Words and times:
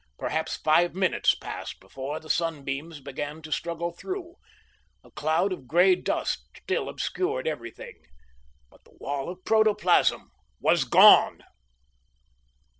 Perhaps 0.17 0.55
five 0.57 0.95
minutes 0.95 1.35
passed 1.35 1.79
before 1.79 2.19
the 2.19 2.27
sunbeams 2.27 2.99
began 3.01 3.39
to 3.43 3.51
struggle 3.51 3.91
through. 3.91 4.33
A 5.03 5.11
cloud 5.11 5.53
of 5.53 5.67
grey 5.67 5.93
dust 5.95 6.43
still 6.57 6.89
obscured 6.89 7.47
everything. 7.47 8.01
But 8.71 8.83
the 8.83 8.97
wall 8.99 9.29
of 9.29 9.45
protoplasm 9.45 10.31
was 10.59 10.85
gone! 10.85 11.43